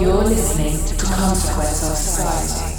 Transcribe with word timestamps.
You're 0.00 0.24
listening 0.24 0.82
to 0.86 1.04
Consequence 1.04 1.90
of 1.90 1.94
Society. 1.94 2.69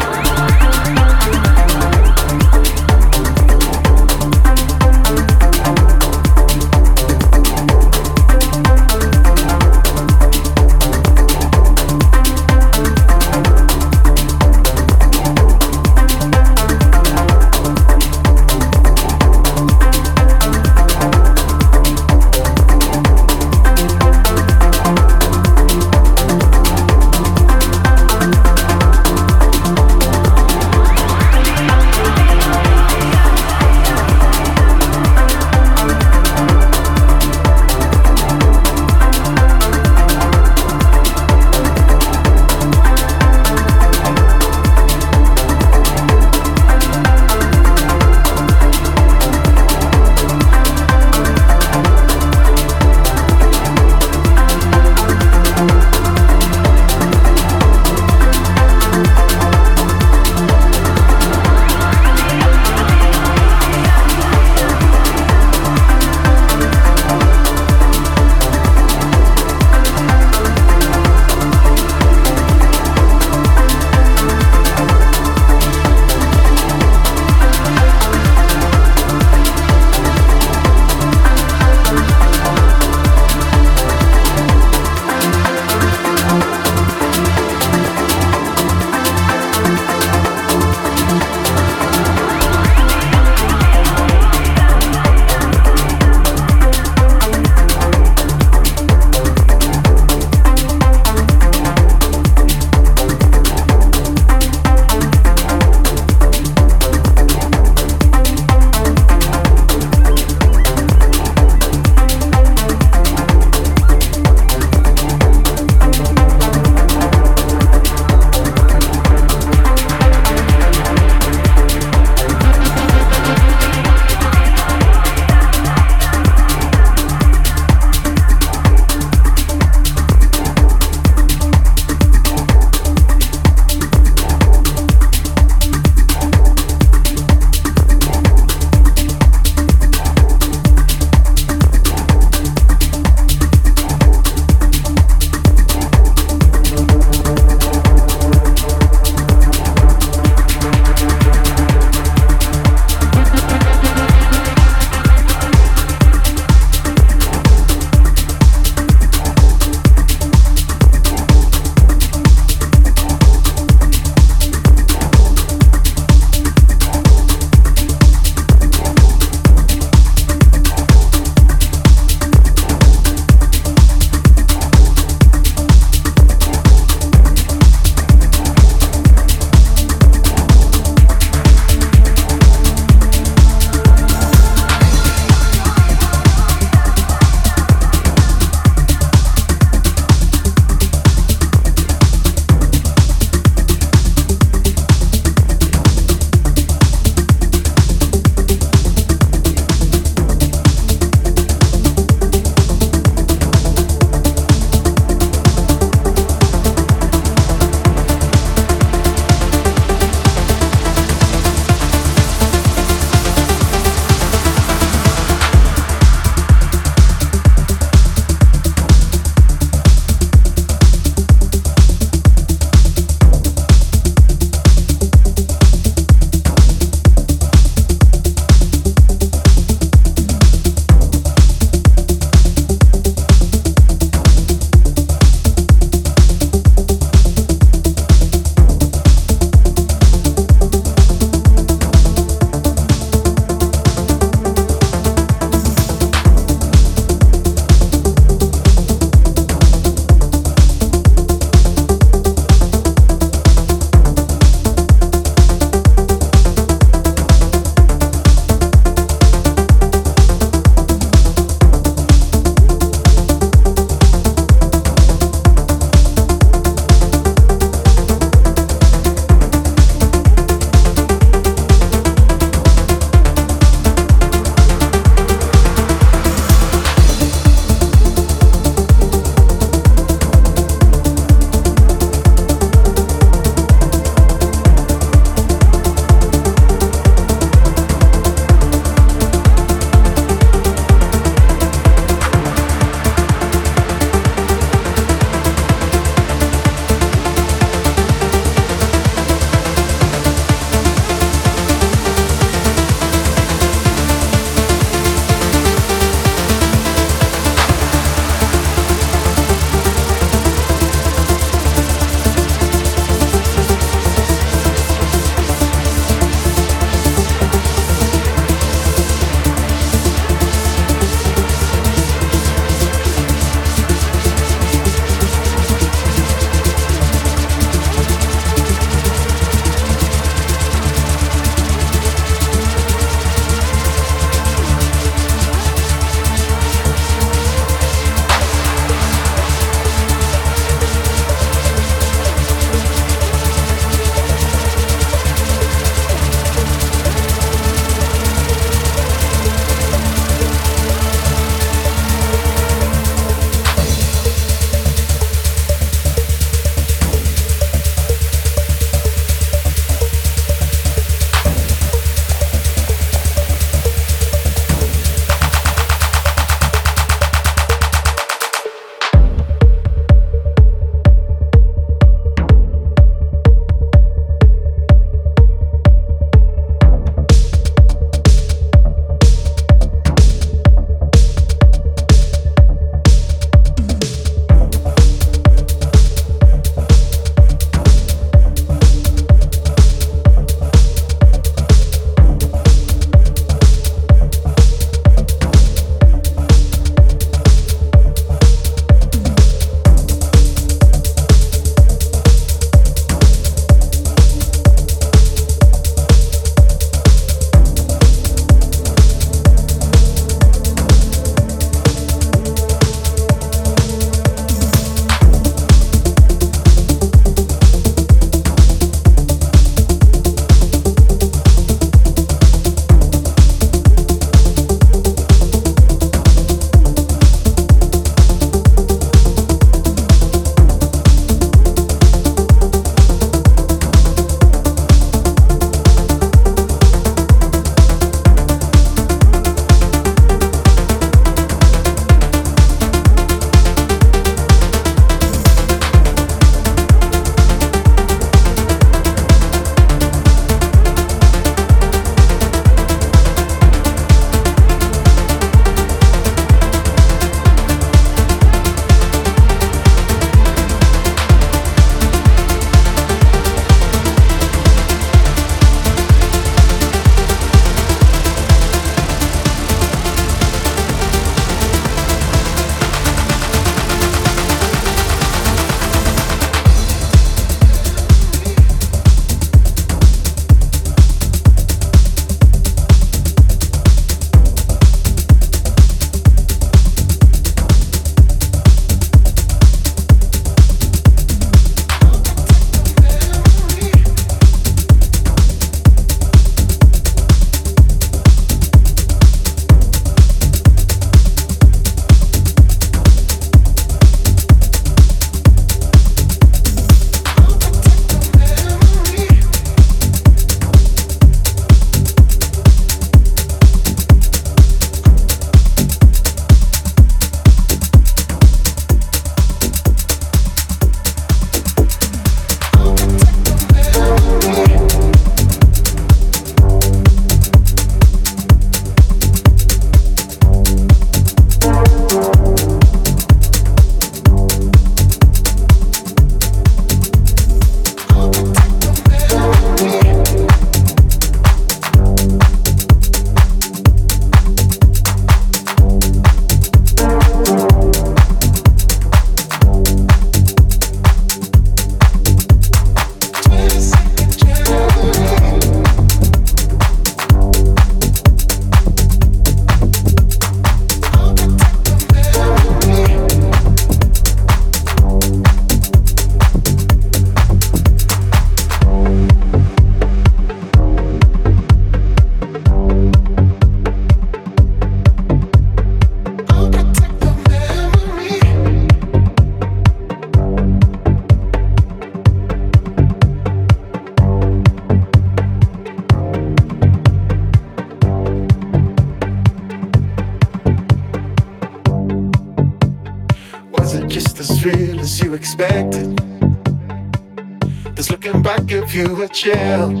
Chill? 599.42 600.00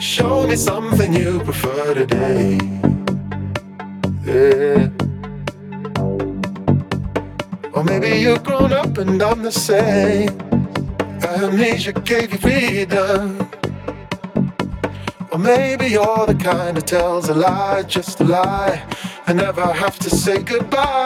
Show 0.00 0.46
me 0.46 0.56
something 0.56 1.12
you 1.12 1.38
prefer 1.40 1.92
today. 1.92 2.58
Yeah. 4.24 4.88
Or 7.74 7.84
maybe 7.84 8.08
you've 8.18 8.42
grown 8.42 8.72
up 8.72 8.96
and 8.96 9.22
I'm 9.22 9.42
the 9.42 9.52
same. 9.52 10.30
Amnesia 11.28 11.92
gave 11.92 12.32
you 12.32 12.38
freedom. 12.38 13.50
Or 15.30 15.38
maybe 15.38 15.88
you're 15.88 16.26
the 16.26 16.38
kind 16.42 16.78
that 16.78 16.86
tells 16.86 17.28
a 17.28 17.34
lie, 17.34 17.82
just 17.82 18.22
a 18.22 18.24
lie, 18.24 18.82
and 19.26 19.36
never 19.36 19.66
have 19.74 19.98
to 19.98 20.08
say 20.08 20.38
goodbye. 20.38 21.05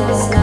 night, 0.00 0.39